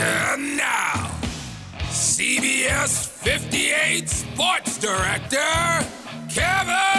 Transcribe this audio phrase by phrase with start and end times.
[0.00, 1.10] And now,
[1.90, 5.36] CBS 58 Sports Director,
[6.28, 6.97] Kevin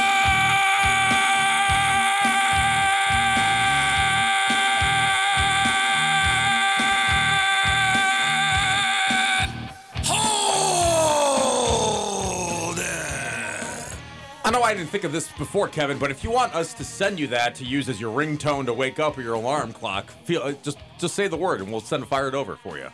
[14.89, 17.53] didn't think of this before, Kevin, but if you want us to send you that
[17.55, 20.79] to use as your ringtone to wake up or your alarm clock, feel uh, just
[20.97, 22.87] just say the word and we'll send fire it over for you.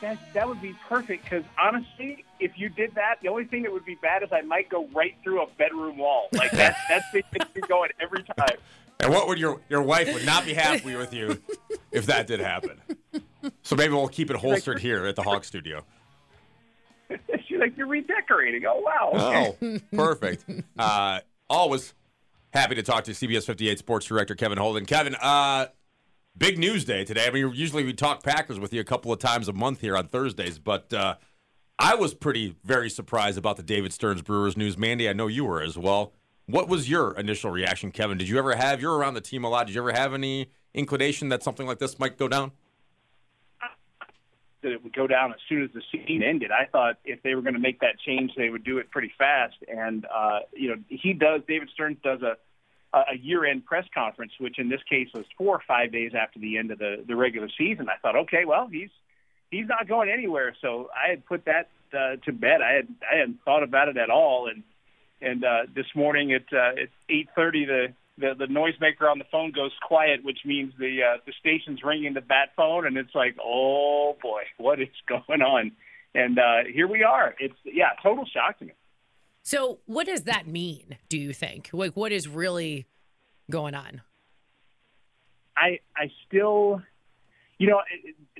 [0.00, 3.72] That, that would be perfect because honestly, if you did that, the only thing that
[3.72, 6.28] would be bad is I might go right through a bedroom wall.
[6.32, 8.58] Like that, that's the thing going every time.
[9.00, 11.42] And what would your your wife would not be happy with you
[11.90, 12.80] if that did happen?
[13.62, 15.84] So maybe we'll keep it holstered here at the Hog Studio.
[17.58, 18.64] Like, you're redecorating.
[18.66, 19.10] Oh wow.
[19.14, 19.56] Okay.
[19.62, 20.44] Oh, perfect.
[20.78, 21.94] Uh, always
[22.52, 24.86] happy to talk to CBS 58 Sports Director Kevin Holden.
[24.86, 25.66] Kevin, uh,
[26.36, 27.26] big news day today.
[27.26, 29.96] I mean, usually we talk Packers with you a couple of times a month here
[29.96, 31.16] on Thursdays, but uh,
[31.78, 34.78] I was pretty very surprised about the David Stearns Brewers news.
[34.78, 36.12] Mandy, I know you were as well.
[36.46, 38.18] What was your initial reaction, Kevin?
[38.18, 38.80] Did you ever have?
[38.80, 39.66] You're around the team a lot.
[39.66, 42.52] Did you ever have any inclination that something like this might go down?
[44.62, 46.50] That it would go down as soon as the season ended.
[46.50, 49.12] I thought if they were going to make that change, they would do it pretty
[49.16, 49.56] fast.
[49.68, 51.42] And uh, you know, he does.
[51.46, 52.36] David Stearns does a
[52.92, 56.56] a year-end press conference, which in this case was four or five days after the
[56.56, 57.88] end of the the regular season.
[57.88, 58.90] I thought, okay, well, he's
[59.50, 60.54] he's not going anywhere.
[60.60, 62.62] So I had put that uh, to bed.
[62.62, 64.48] I had I hadn't thought about it at all.
[64.48, 64.62] And
[65.20, 67.88] and uh, this morning at uh, at eight thirty, the
[68.18, 72.14] the the noisemaker on the phone goes quiet, which means the uh, the station's ringing
[72.14, 75.72] the bat phone, and it's like, oh boy, what is going on?
[76.14, 77.34] And uh, here we are.
[77.38, 78.72] It's yeah, total shock to me.
[79.42, 80.96] So, what does that mean?
[81.08, 81.70] Do you think?
[81.72, 82.86] Like, what is really
[83.50, 84.00] going on?
[85.56, 86.82] I I still,
[87.58, 87.82] you know,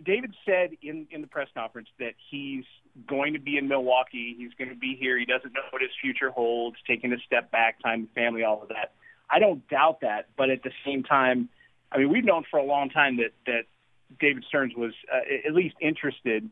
[0.05, 2.65] David said in in the press conference that he's
[3.07, 4.35] going to be in Milwaukee.
[4.39, 5.19] He's going to be here.
[5.19, 6.77] He doesn't know what his future holds.
[6.87, 8.95] Taking a step back, time family, all of that.
[9.31, 11.48] I don't doubt that, but at the same time,
[11.91, 13.63] I mean, we've known for a long time that that
[14.20, 16.48] David Stearns was uh, at least interested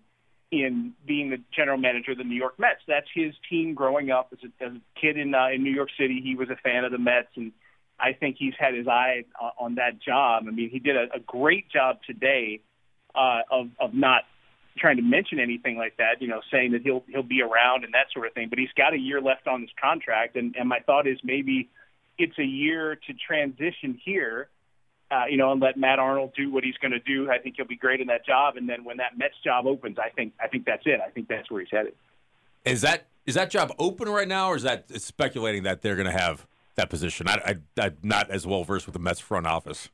[0.51, 2.81] in being the general manager of the New York Mets.
[2.87, 5.91] That's his team growing up as a, as a kid in uh, in New York
[5.99, 6.21] City.
[6.23, 7.53] He was a fan of the Mets, and
[7.99, 10.45] I think he's had his eye on, on that job.
[10.47, 12.61] I mean, he did a, a great job today
[13.15, 14.23] uh, of of not
[14.77, 16.21] trying to mention anything like that.
[16.21, 18.49] You know, saying that he'll he'll be around and that sort of thing.
[18.49, 21.69] But he's got a year left on his contract, and and my thought is maybe
[22.19, 24.49] it's a year to transition here,
[25.11, 27.31] uh, you know, and let Matt Arnold do what he's going to do.
[27.31, 28.57] I think he'll be great in that job.
[28.57, 31.01] And then when that Mets job opens, I think I think that's it.
[31.05, 31.95] I think that's where he's headed.
[32.65, 36.11] Is that is that job open right now, or is that speculating that they're going
[36.11, 37.29] to have that position?
[37.29, 39.89] I, I, I'm not as well versed with the Mets front office.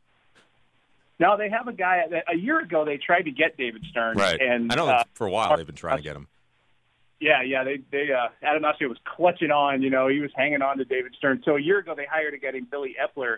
[1.18, 2.02] No, they have a guy.
[2.32, 4.16] A year ago, they tried to get David Stern.
[4.16, 4.40] right?
[4.40, 6.28] And I know uh, for a while they've been trying to get him.
[7.20, 7.64] Yeah, yeah.
[7.64, 11.14] They they uh Attanasio was clutching on, you know, he was hanging on to David
[11.16, 11.42] Stern.
[11.44, 13.36] So a year ago they hired a guy named Billy Eppler.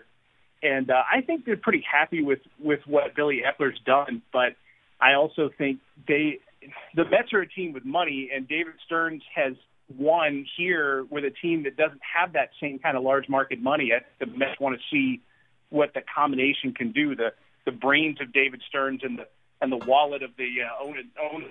[0.61, 4.55] And uh, I think they're pretty happy with with what Billy Eppler's done, but
[5.01, 6.39] I also think they
[6.95, 9.53] the Mets are a team with money and David Stearns has
[9.97, 13.91] won here with a team that doesn't have that same kind of large market money.
[13.93, 15.21] I think the Mets want to see
[15.69, 17.15] what the combination can do.
[17.15, 17.33] The
[17.65, 19.27] the brains of David Stearns and the
[19.59, 21.47] and the wallet of the uh, owner owner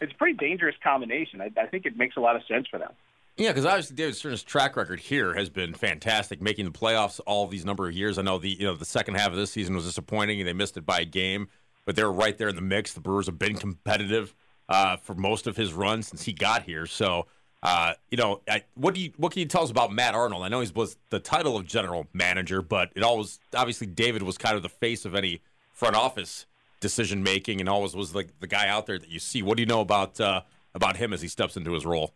[0.00, 1.40] it's a pretty dangerous combination.
[1.40, 2.92] I, I think it makes a lot of sense for them.
[3.36, 7.48] Yeah, because obviously David Stern's track record here has been fantastic, making the playoffs all
[7.48, 8.16] these number of years.
[8.16, 10.52] I know the you know the second half of this season was disappointing, and they
[10.52, 11.48] missed it by a game,
[11.84, 12.92] but they were right there in the mix.
[12.92, 14.34] The Brewers have been competitive
[14.68, 16.86] uh, for most of his run since he got here.
[16.86, 17.26] So,
[17.64, 20.44] uh, you know, I, what do you what can you tell us about Matt Arnold?
[20.44, 24.38] I know he was the title of general manager, but it always obviously David was
[24.38, 25.40] kind of the face of any
[25.72, 26.46] front office
[26.84, 29.40] decision making and always was like the guy out there that you see.
[29.40, 30.42] What do you know about uh,
[30.74, 32.14] about him as he steps into his role,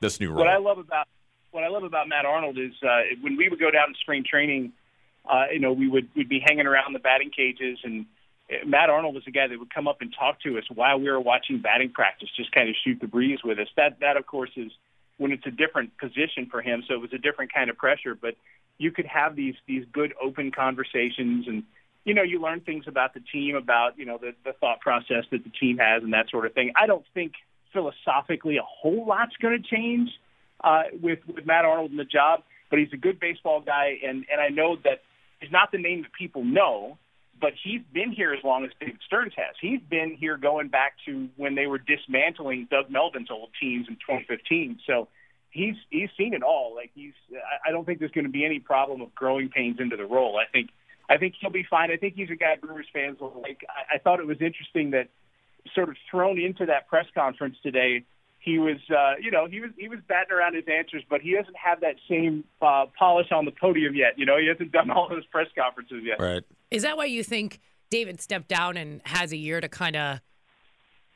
[0.00, 0.38] this new role?
[0.38, 1.06] What I love about
[1.52, 4.24] what I love about Matt Arnold is uh, when we would go down to spring
[4.28, 4.72] training,
[5.30, 8.06] uh, you know, we would we'd be hanging around the batting cages, and
[8.50, 10.98] uh, Matt Arnold was the guy that would come up and talk to us while
[10.98, 13.68] we were watching batting practice, just kind of shoot the breeze with us.
[13.76, 14.72] That that of course is
[15.18, 18.16] when it's a different position for him, so it was a different kind of pressure,
[18.20, 18.34] but
[18.78, 21.62] you could have these these good open conversations and
[22.08, 25.24] you know, you learn things about the team, about, you know, the, the thought process
[25.30, 26.72] that the team has and that sort of thing.
[26.74, 27.32] I don't think
[27.72, 30.08] philosophically a whole lot's going to change
[30.64, 33.98] uh, with, with Matt Arnold in the job, but he's a good baseball guy.
[34.02, 35.02] And, and I know that
[35.40, 36.96] he's not the name that people know,
[37.38, 39.54] but he's been here as long as David Stearns has.
[39.60, 43.96] He's been here going back to when they were dismantling Doug Melvin's old teams in
[43.96, 44.80] 2015.
[44.86, 45.08] So
[45.50, 46.74] he's he's seen it all.
[46.74, 47.12] Like he's,
[47.66, 50.38] I don't think there's going to be any problem of growing pains into the role.
[50.38, 50.70] I think
[51.08, 51.90] I think he'll be fine.
[51.90, 53.64] I think he's a guy Brewers fans will like.
[53.68, 55.08] I, I thought it was interesting that
[55.74, 58.04] sort of thrown into that press conference today.
[58.40, 61.34] He was, uh, you know, he was he was batting around his answers, but he
[61.34, 64.18] doesn't have that same uh, polish on the podium yet.
[64.18, 66.20] You know, he hasn't done all those press conferences yet.
[66.20, 66.44] Right.
[66.70, 67.60] Is that why you think
[67.90, 70.20] David stepped down and has a year to kind of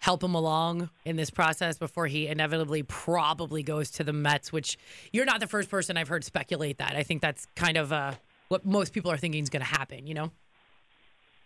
[0.01, 4.53] help him along in this process before he inevitably probably goes to the Mets?
[4.53, 4.77] Which
[5.13, 6.97] you're not the first person I've heard speculate that.
[6.97, 8.15] I think that's kind of uh,
[8.53, 10.07] what most people are thinking is going to happen.
[10.07, 10.31] You know.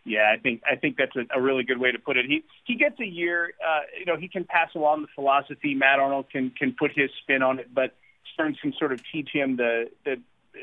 [0.05, 2.27] Yeah, I think I think that's a, a really good way to put it.
[2.27, 3.55] He he gets a year.
[3.67, 5.75] Uh, you know, he can pass along the philosophy.
[5.75, 7.97] Matt Arnold can can put his spin on it, but
[8.35, 10.17] Stearns can sort of teach him the the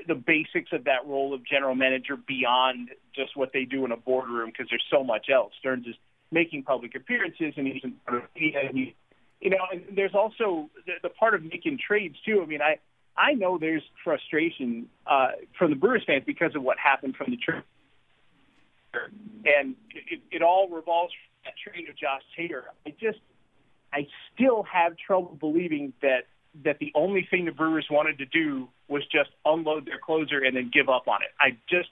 [0.08, 3.98] the basics of that role of general manager beyond just what they do in a
[3.98, 5.54] boardroom because there's so much else.
[5.60, 5.96] Stearns is
[6.32, 8.72] making public appearances and he's in front of media.
[9.40, 12.42] You know, and there's also the, the part of making trades too.
[12.42, 12.80] I mean, I
[13.16, 15.28] I know there's frustration uh,
[15.58, 17.64] from the Brewers fans because of what happened from the trade
[19.46, 19.76] and
[20.10, 21.14] it, it all revolves
[21.46, 22.64] that trade of Josh Hader.
[22.86, 23.20] I just,
[23.94, 26.26] I still have trouble believing that
[26.64, 30.56] that the only thing the Brewers wanted to do was just unload their closer and
[30.56, 31.30] then give up on it.
[31.40, 31.90] I just,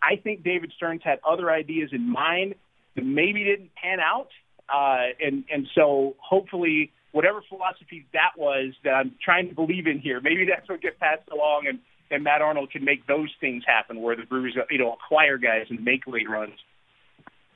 [0.00, 2.54] I think David Stearns had other ideas in mind
[2.94, 4.28] that maybe didn't pan out,
[4.72, 10.00] uh, and and so hopefully whatever philosophy that was that I'm trying to believe in
[10.00, 11.78] here, maybe that's what gets passed along and
[12.10, 15.66] and Matt Arnold can make those things happen where the Brewers, you know, acquire guys
[15.70, 16.52] and make late runs.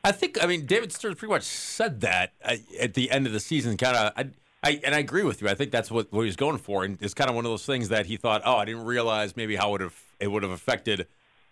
[0.04, 3.32] I think I mean David Stearns pretty much said that uh, at the end of
[3.32, 3.76] the season.
[3.76, 4.30] Kind of, I,
[4.62, 5.48] I and I agree with you.
[5.48, 7.50] I think that's what, what he was going for, and it's kind of one of
[7.50, 10.44] those things that he thought, oh, I didn't realize maybe how it have it would
[10.44, 11.08] have affected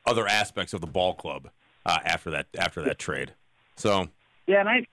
[0.06, 1.50] other aspects of the ball club
[1.84, 3.34] uh, after that after that trade.
[3.74, 4.08] So
[4.46, 4.86] yeah, and I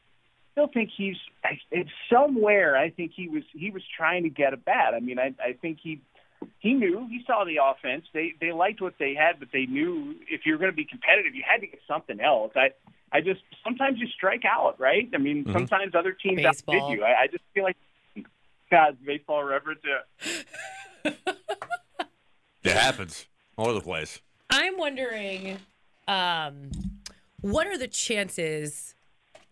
[0.53, 1.17] still think he's
[1.71, 2.77] it's somewhere.
[2.77, 4.93] I think he was he was trying to get a bat.
[4.95, 5.99] I mean, I I think he
[6.59, 8.05] he knew he saw the offense.
[8.13, 11.35] They they liked what they had, but they knew if you're going to be competitive,
[11.35, 12.53] you had to get something else.
[12.55, 12.69] I
[13.11, 15.09] I just sometimes you strike out, right?
[15.13, 15.53] I mean, mm-hmm.
[15.53, 16.75] sometimes other teams baseball.
[16.75, 17.03] outbid you.
[17.03, 17.77] I, I just feel like
[18.71, 19.81] God, baseball reference.
[19.85, 21.11] Yeah.
[22.63, 23.27] it happens
[23.57, 24.19] all over the place.
[24.49, 25.59] I'm wondering,
[26.07, 26.71] um,
[27.41, 28.95] what are the chances,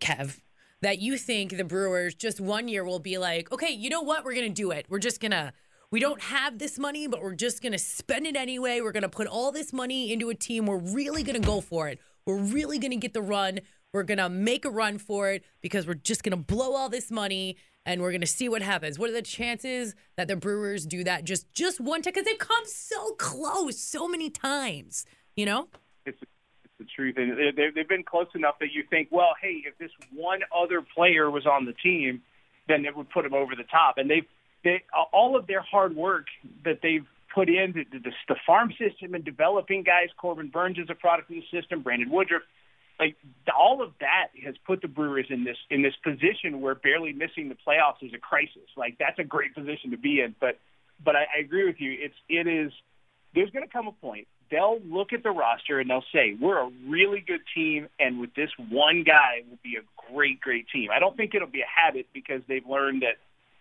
[0.00, 0.40] Kev,
[0.82, 4.24] that you think the Brewers just one year will be like, okay, you know what,
[4.24, 4.86] we're gonna do it.
[4.88, 5.52] We're just gonna
[5.92, 8.80] we don't have this money, but we're just going to spend it anyway.
[8.80, 10.64] We're going to put all this money into a team.
[10.64, 12.00] We're really going to go for it.
[12.24, 13.60] We're really going to get the run.
[13.92, 16.88] We're going to make a run for it because we're just going to blow all
[16.88, 18.98] this money and we're going to see what happens.
[18.98, 22.38] What are the chances that the Brewers do that just just one time because they've
[22.38, 25.04] come so close so many times,
[25.36, 25.68] you know?
[26.82, 27.16] The truth.
[27.16, 30.82] And they they've been close enough that you think, well, hey, if this one other
[30.82, 32.22] player was on the team,
[32.68, 33.98] then it would put them over the top.
[33.98, 34.26] And they've
[34.64, 34.82] they
[35.12, 36.26] all of their hard work
[36.64, 40.08] that they've put into the, the, the farm system and developing guys.
[40.16, 41.82] Corbin Burnes is a product of the system.
[41.82, 42.42] Brandon Woodruff,
[42.98, 43.16] like
[43.56, 47.48] all of that has put the Brewers in this in this position where barely missing
[47.48, 48.68] the playoffs is a crisis.
[48.76, 50.34] Like that's a great position to be in.
[50.40, 50.58] But
[51.04, 51.96] but I, I agree with you.
[51.98, 52.72] It's it is.
[53.34, 56.60] There's going to come a point they'll look at the roster and they'll say we're
[56.60, 60.90] a really good team, and with this one guy, we'll be a great great team.
[60.94, 63.16] I don't think it'll be a habit because they've learned that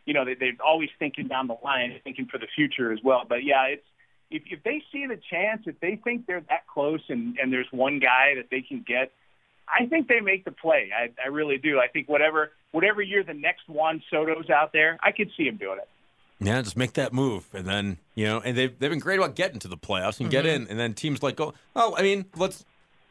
[0.06, 3.24] you know, they, they're always thinking down the line, thinking for the future as well.
[3.28, 3.86] But yeah, it's
[4.30, 7.68] if, if they see the chance, if they think they're that close, and and there's
[7.72, 9.12] one guy that they can get,
[9.68, 10.90] I think they make the play.
[10.96, 11.80] I, I really do.
[11.80, 15.58] I think whatever whatever year the next Juan Soto's out there, I could see him
[15.58, 15.90] doing it.
[16.44, 19.36] Yeah, just make that move, and then you know, and they've they've been great about
[19.36, 20.30] getting to the playoffs and mm-hmm.
[20.30, 21.54] get in, and then teams like go.
[21.76, 22.66] Oh, I mean, let's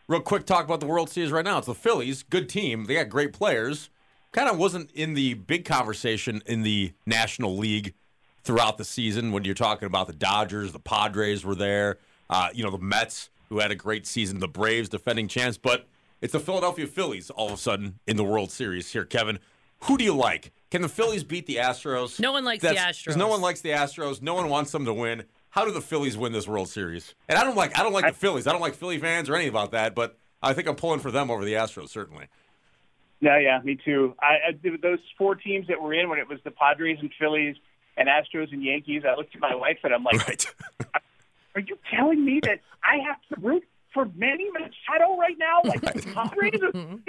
[0.09, 1.59] real quick talk about the World Series right now.
[1.59, 2.87] It's the Phillies, good team.
[2.87, 3.89] They got great players
[4.33, 7.95] kind of wasn't in the big conversation in the National League
[8.43, 11.99] throughout the season when you're talking about the Dodgers, the Padres were there,
[12.31, 15.87] uh, you know, the Mets who had a great season, the Braves defending champs, but
[16.21, 19.39] it's the Philadelphia Phillies all of a sudden in the World Series here, Kevin.
[19.85, 20.53] Who do you like?
[20.71, 22.21] Can the Phillies beat the Astros?
[22.21, 23.17] No one likes That's, the Astros.
[23.17, 24.23] No one likes the Astros.
[24.23, 25.25] No one wants them to win.
[25.51, 27.15] How do the Phillies win this World Series?
[27.29, 28.47] And I don't like I don't like the Phillies.
[28.47, 31.11] I don't like Philly fans or anything about that, but I think I'm pulling for
[31.11, 32.27] them over the Astros certainly.
[33.21, 34.15] Yeah, yeah, me too.
[34.21, 37.57] I, I those four teams that were in when it was the Padres and Phillies
[37.97, 39.03] and Astros and Yankees.
[39.07, 40.55] I looked at my wife and I'm like, right.
[41.57, 45.83] "Are you telling me that I have to root for Manny Machado right now, like
[45.83, 45.95] right.
[45.97, 46.61] the Padres?"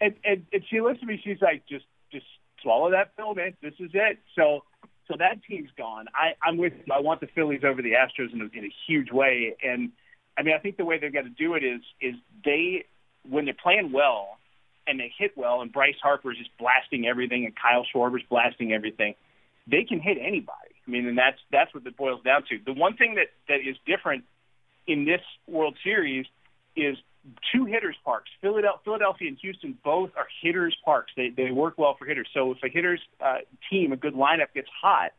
[0.00, 1.20] and, and and she looks at me.
[1.24, 2.26] She's like, "Just just
[2.64, 3.54] swallow that pill, man.
[3.62, 4.64] This is it." So
[5.06, 6.06] so that team's gone.
[6.14, 6.72] I, I'm with.
[6.92, 9.92] I want the Phillies over the Astros in a, in a huge way, and
[10.36, 12.86] I mean, I think the way they've got to do it is is they
[13.28, 14.38] when they're playing well
[14.86, 19.14] and they hit well, and Bryce Harper's just blasting everything, and Kyle Schwarber's blasting everything,
[19.66, 20.74] they can hit anybody.
[20.86, 22.58] I mean, and that's that's what it boils down to.
[22.64, 24.24] The one thing that that is different
[24.86, 26.26] in this World Series
[26.76, 26.96] is
[27.52, 28.30] two hitters parks.
[28.40, 31.12] Philadelphia, Philadelphia and Houston both are hitters parks.
[31.16, 32.28] They they work well for hitters.
[32.34, 33.38] So if a hitters uh,
[33.70, 35.12] team, a good lineup gets hot,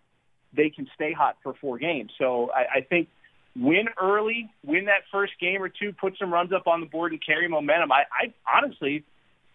[0.54, 2.12] they can stay hot for four games.
[2.18, 3.10] So I, I think
[3.56, 7.12] win early, win that first game or two, put some runs up on the board
[7.12, 7.92] and carry momentum.
[7.92, 9.04] I, I honestly,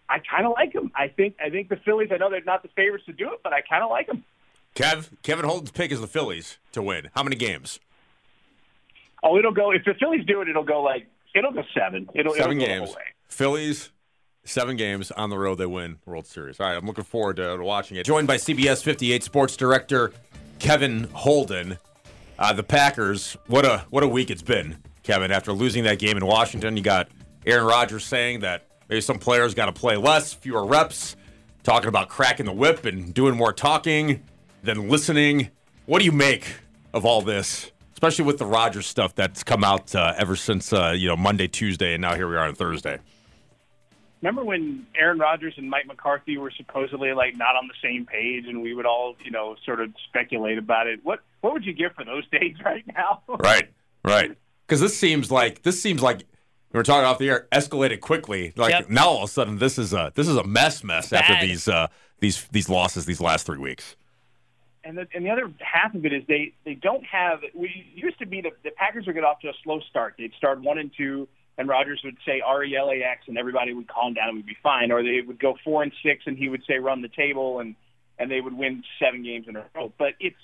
[0.09, 0.91] I kind of like them.
[0.95, 2.11] I think I think the Phillies.
[2.13, 4.25] I know they're not the favorites to do it, but I kind of like them.
[4.75, 7.11] Kev, Kevin Holden's pick is the Phillies to win.
[7.15, 7.81] How many games?
[9.23, 9.73] Oh, it'll go.
[9.73, 12.09] If the Phillies do it, it'll go like it'll go seven.
[12.15, 12.97] It'll seven it'll games.
[13.29, 13.91] Phillies,
[14.45, 15.57] seven games on the road.
[15.57, 16.61] They win World Series.
[16.61, 18.05] All right, I'm looking forward to, to watching it.
[18.05, 20.13] Joined by CBS 58 Sports Director
[20.59, 21.79] Kevin Holden.
[22.39, 23.37] Uh, the Packers.
[23.49, 25.31] What a what a week it's been, Kevin.
[25.31, 27.09] After losing that game in Washington, you got
[27.47, 31.17] Aaron Rodgers saying that maybe some players got to play less, fewer reps.
[31.63, 34.23] Talking about cracking the whip and doing more talking
[34.63, 35.51] than listening.
[35.85, 36.55] What do you make
[36.95, 37.71] of all this?
[38.01, 41.47] Especially with the Rodgers stuff that's come out uh, ever since uh, you know Monday,
[41.47, 42.99] Tuesday, and now here we are on Thursday.
[44.23, 48.47] Remember when Aaron Rodgers and Mike McCarthy were supposedly like not on the same page,
[48.47, 51.01] and we would all you know sort of speculate about it?
[51.03, 53.21] What what would you give for those days right now?
[53.39, 53.69] right,
[54.03, 54.35] right.
[54.67, 56.21] Because this seems like this seems like
[56.73, 58.55] we were talking off the air escalated quickly.
[58.57, 58.89] Like Yep.
[58.89, 61.69] now, all of a sudden, this is a this is a mess, mess after these
[61.69, 61.89] uh,
[62.21, 63.95] these these losses these last three weeks.
[64.85, 67.41] And the, and the other half of it is they they don't have.
[67.55, 70.15] We used to be the, the Packers would get off to a slow start.
[70.19, 73.37] They'd start one and two, and Rodgers would say R E L A X, and
[73.37, 74.91] everybody would calm down and we'd be fine.
[74.91, 77.75] Or they would go four and six, and he would say run the table, and
[78.19, 79.93] and they would win seven games in a row.
[79.99, 80.37] But it's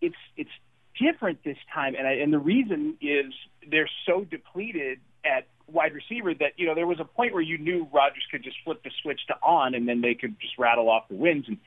[0.00, 0.50] it's it's
[0.98, 3.32] different this time, and I, and the reason is
[3.70, 7.58] they're so depleted at wide receiver that you know there was a point where you
[7.58, 10.88] knew Rodgers could just flip the switch to on, and then they could just rattle
[10.88, 11.44] off the wins.
[11.48, 11.58] And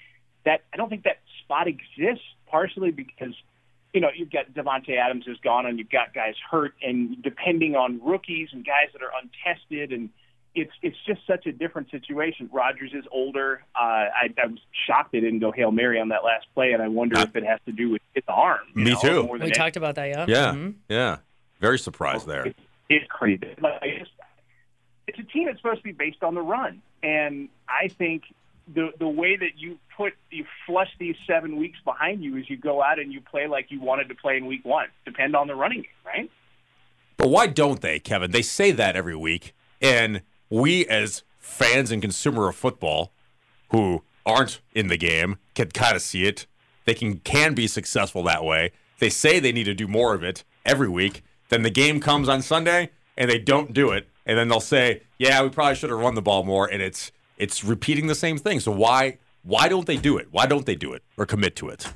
[0.45, 3.33] that I don't think that spot exists partially because
[3.93, 7.75] you know you've got Davante Adams is gone, and you've got guys hurt, and depending
[7.75, 10.09] on rookies and guys that are untested, and
[10.55, 12.49] it's it's just such a different situation.
[12.51, 13.63] Rodgers is older.
[13.75, 16.81] Uh, I, I was shocked they didn't go hail mary on that last play, and
[16.81, 18.59] I wonder if it has to do with his arm.
[18.75, 19.23] Me know, too.
[19.23, 20.25] more than We talked about that, yeah.
[20.27, 20.73] Yeah, Mhm.
[20.89, 21.17] yeah.
[21.59, 22.47] Very surprised there.
[22.47, 23.53] It's, it's crazy.
[23.61, 24.11] Like, I just-
[25.07, 28.23] it's a team that's supposed to be based on the run, and I think
[28.73, 32.57] the the way that you put you flush these seven weeks behind you as you
[32.57, 34.87] go out and you play like you wanted to play in week one.
[35.05, 36.31] Depend on the running game, right?
[37.17, 38.31] But why don't they, Kevin?
[38.31, 43.11] They say that every week, and we as fans and consumer of football,
[43.69, 46.47] who aren't in the game, can kind of see it.
[46.85, 48.71] They can can be successful that way.
[48.99, 51.23] They say they need to do more of it every week.
[51.49, 55.03] Then the game comes on Sunday, and they don't do it, and then they'll say,
[55.19, 58.39] "Yeah, we probably should have run the ball more," and it's it's repeating the same
[58.39, 58.59] thing.
[58.59, 60.27] So why why don't they do it?
[60.31, 61.91] Why don't they do it or commit to it?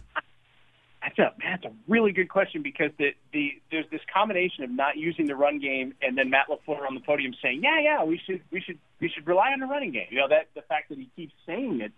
[1.01, 4.97] That's a that's a really good question because the the there's this combination of not
[4.97, 8.19] using the run game and then Matt LaFleur on the podium saying, yeah, yeah, we
[8.25, 10.07] should we should we should rely on the running game.
[10.09, 11.91] You know that the fact that he keeps saying it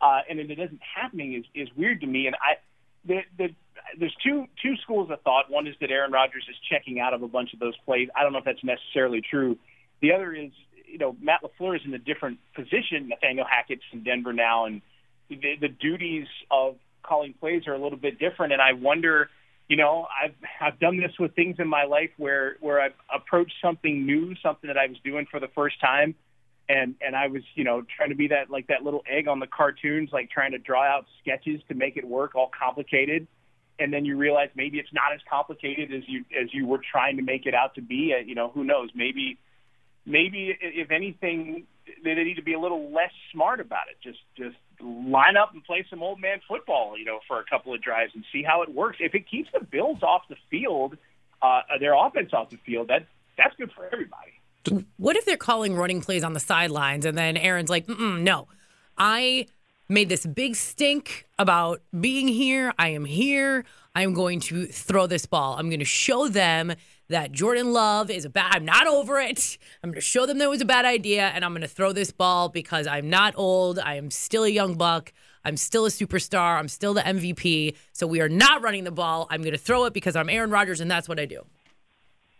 [0.00, 2.26] uh, and then it isn't happening is is weird to me.
[2.26, 2.56] And I
[3.04, 3.54] the, the
[3.98, 5.50] there's two two schools of thought.
[5.50, 8.08] One is that Aaron Rodgers is checking out of a bunch of those plays.
[8.16, 9.58] I don't know if that's necessarily true.
[10.00, 10.50] The other is
[10.86, 13.08] you know Matt LaFleur is in a different position.
[13.08, 14.82] Nathaniel Hackett's in Denver now, and
[15.28, 18.52] the, the duties of calling plays are a little bit different.
[18.52, 19.30] And I wonder,
[19.68, 23.54] you know, I've I've done this with things in my life where where I've approached
[23.62, 26.14] something new, something that I was doing for the first time,
[26.68, 29.40] and and I was, you know, trying to be that like that little egg on
[29.40, 33.26] the cartoons, like trying to draw out sketches to make it work, all complicated.
[33.78, 37.16] And then you realize maybe it's not as complicated as you as you were trying
[37.16, 38.14] to make it out to be.
[38.16, 38.88] Uh, you know, who knows?
[38.94, 39.38] Maybe
[40.06, 41.66] maybe if anything,
[42.04, 43.96] they need to be a little less smart about it.
[44.02, 47.74] Just just line up and play some old man football, you know, for a couple
[47.74, 48.98] of drives and see how it works.
[49.00, 50.96] If it keeps the Bills off the field,
[51.42, 54.32] uh, their offense off the field, that that's good for everybody.
[54.96, 58.48] What if they're calling running plays on the sidelines and then Aaron's like, no,
[58.98, 59.46] I
[59.88, 62.72] made this big stink about being here.
[62.78, 63.64] I am here.
[63.94, 65.56] I am going to throw this ball.
[65.56, 66.74] I'm going to show them
[67.08, 68.54] that Jordan Love is a bad.
[68.54, 69.58] I'm not over it.
[69.82, 71.68] I'm going to show them that it was a bad idea, and I'm going to
[71.68, 73.78] throw this ball because I'm not old.
[73.78, 75.12] I am still a young buck.
[75.44, 76.58] I'm still a superstar.
[76.58, 77.76] I'm still the MVP.
[77.92, 79.28] So we are not running the ball.
[79.30, 81.44] I'm going to throw it because I'm Aaron Rodgers, and that's what I do.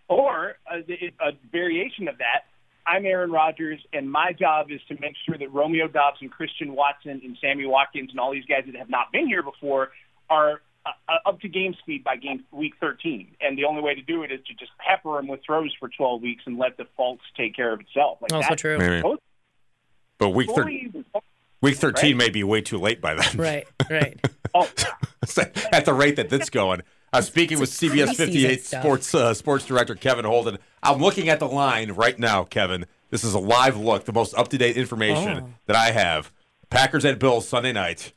[0.09, 2.45] Or uh, a, a variation of that.
[2.87, 6.75] I'm Aaron Rodgers, and my job is to make sure that Romeo Doubs and Christian
[6.75, 9.91] Watson and Sammy Watkins and all these guys that have not been here before
[10.31, 13.35] are uh, uh, up to game speed by game week 13.
[13.41, 15.89] And the only way to do it is to just pepper them with throws for
[15.89, 18.19] 12 weeks and let the faults take care of itself.
[18.23, 18.79] Like Also that- true.
[18.79, 19.03] Maybe.
[20.19, 20.93] But week thir- fully-
[21.61, 22.27] week thirteen Right.
[22.27, 23.37] may be way too late by then.
[23.37, 24.19] Right, right.
[24.55, 24.71] oh,
[25.73, 26.81] at the rate that it's going.
[27.13, 30.59] I was speaking with CBS 58 sports uh, sports director Kevin Holden.
[30.83, 32.87] I'm looking at the line right now, Kevin.
[33.11, 35.49] This is a live look, the most up to date information Oh.
[35.67, 36.33] that I have.
[36.71, 38.13] Packers at Bills Sunday night.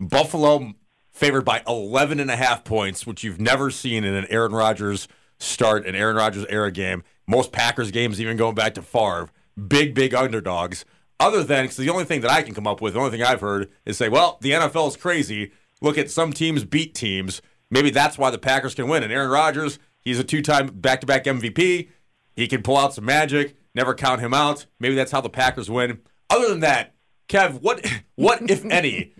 [0.00, 0.72] Buffalo
[1.16, 5.08] favored by 11 and a half points, which you've never seen in an Aaron Rodgers
[5.38, 7.02] start, an Aaron Rodgers era game.
[7.26, 9.30] Most Packers games, even going back to Favre,
[9.66, 10.84] big, big underdogs.
[11.18, 13.22] Other than, because the only thing that I can come up with, the only thing
[13.22, 15.52] I've heard is say, well, the NFL is crazy.
[15.80, 17.40] Look at some teams beat teams.
[17.70, 19.02] Maybe that's why the Packers can win.
[19.02, 21.88] And Aaron Rodgers, he's a two time back to back MVP.
[22.34, 23.56] He can pull out some magic.
[23.74, 24.66] Never count him out.
[24.78, 26.00] Maybe that's how the Packers win.
[26.28, 26.94] Other than that,
[27.26, 27.84] Kev, what
[28.16, 29.14] what if any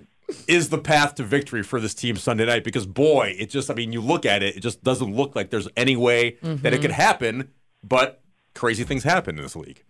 [0.48, 2.64] is the path to victory for this team Sunday night?
[2.64, 5.50] Because boy, it just I mean, you look at it, it just doesn't look like
[5.50, 7.00] there's any way that it could mm-hmm.
[7.00, 7.50] happen,
[7.82, 8.22] but
[8.54, 9.82] crazy things happen in this league.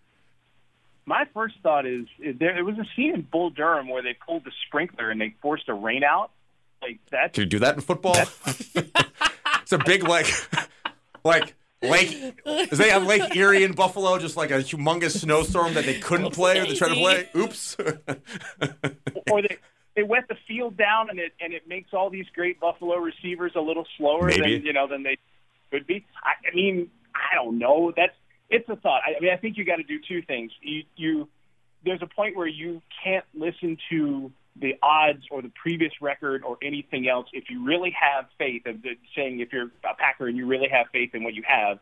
[1.07, 4.15] My first thought is, is there, there was a scene in Bull Durham where they
[4.27, 6.33] pulled the sprinkler and they forced a rain out.
[6.83, 7.33] Like that.
[7.33, 8.17] Can you do that in football?
[8.47, 10.27] it's a big like
[11.25, 15.87] like Lake does they have Lake Erie in Buffalo just like a humongous snowstorm that
[15.87, 17.29] they couldn't play or they try to play?
[17.37, 17.77] Oops.
[19.31, 19.57] or they
[19.97, 23.53] they wet the field down and it and it makes all these great Buffalo receivers
[23.57, 24.59] a little slower Maybe.
[24.59, 25.19] than you know than they
[25.71, 26.05] could be.
[26.23, 27.93] I, I mean, I don't know.
[27.97, 28.13] That's
[28.49, 29.01] it's a thought.
[29.07, 30.53] I, I mean, I think you got to do two things.
[30.61, 31.29] You you
[31.85, 36.57] there's a point where you can't listen to the odds or the previous record or
[36.63, 40.37] anything else if you really have faith of the, saying if you're a Packer and
[40.37, 41.79] you really have faith in what you have,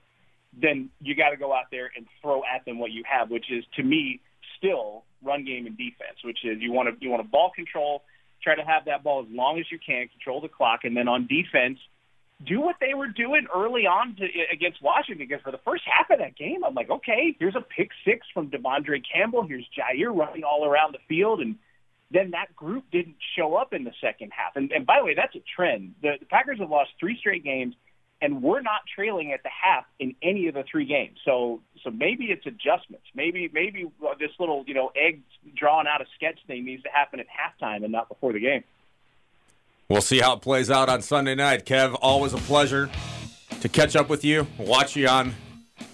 [0.60, 3.50] then you got to go out there and throw at them what you have, which
[3.50, 4.20] is to me
[4.58, 8.02] still run game and defense, which is you want to you want to ball control,
[8.42, 11.08] try to have that ball as long as you can, control the clock, and then
[11.08, 11.78] on defense,
[12.44, 15.26] do what they were doing early on to, against Washington.
[15.26, 18.26] Because for the first half of that game, I'm like, okay, here's a pick six
[18.34, 19.46] from De'Vondre Campbell.
[19.46, 21.56] Here's Jaire running all around the field, and
[22.10, 24.56] then that group didn't show up in the second half.
[24.56, 25.94] And, and by the way, that's a trend.
[26.02, 27.74] The, the Packers have lost three straight games,
[28.20, 31.18] and we're not trailing at the half in any of the three games.
[31.24, 33.06] So, so maybe it's adjustments.
[33.14, 35.20] Maybe, maybe uh, this little, you know, egg
[35.54, 38.64] drawn out a sketch thing needs to happen at halftime and not before the game.
[39.88, 41.66] We'll see how it plays out on Sunday night.
[41.66, 42.88] Kev, always a pleasure
[43.60, 45.34] to catch up with you, watch you on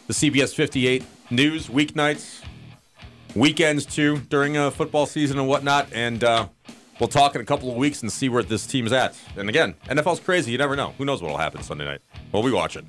[0.06, 2.42] the CBS 58 news weeknights,
[3.35, 5.88] weekends too, during a football season and whatnot.
[5.92, 6.48] And uh,
[7.00, 9.16] we'll talk in a couple of weeks and see where this team's at.
[9.36, 10.52] And again, NFL's crazy.
[10.52, 10.94] You never know.
[10.98, 12.02] Who knows what will happen Sunday night?
[12.30, 12.88] We'll be watching.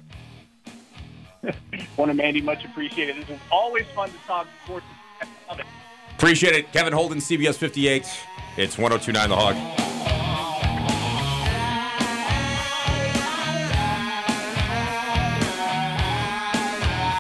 [1.96, 3.16] One Mandy, much appreciated.
[3.16, 4.86] This is always fun to talk sports.
[6.16, 6.72] Appreciate it.
[6.72, 8.06] Kevin Holden, CBS 58.
[8.58, 9.91] It's 1029 The Hog.